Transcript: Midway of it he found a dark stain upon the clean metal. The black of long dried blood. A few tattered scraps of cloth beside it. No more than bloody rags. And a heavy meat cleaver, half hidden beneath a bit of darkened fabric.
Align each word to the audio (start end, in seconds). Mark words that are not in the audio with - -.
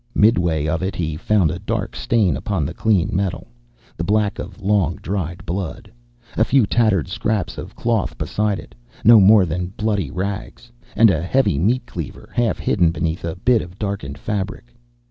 Midway 0.15 0.65
of 0.65 0.81
it 0.81 0.95
he 0.95 1.15
found 1.15 1.51
a 1.51 1.59
dark 1.59 1.95
stain 1.95 2.35
upon 2.35 2.65
the 2.65 2.73
clean 2.73 3.11
metal. 3.13 3.49
The 3.97 4.03
black 4.03 4.39
of 4.39 4.59
long 4.59 4.95
dried 4.95 5.45
blood. 5.45 5.91
A 6.35 6.43
few 6.43 6.65
tattered 6.65 7.07
scraps 7.07 7.55
of 7.55 7.75
cloth 7.75 8.17
beside 8.17 8.57
it. 8.57 8.73
No 9.05 9.19
more 9.19 9.45
than 9.45 9.73
bloody 9.77 10.09
rags. 10.09 10.71
And 10.95 11.11
a 11.11 11.21
heavy 11.21 11.59
meat 11.59 11.85
cleaver, 11.85 12.31
half 12.33 12.57
hidden 12.57 12.89
beneath 12.89 13.23
a 13.23 13.35
bit 13.35 13.61
of 13.61 13.77
darkened 13.77 14.17
fabric. 14.17 14.73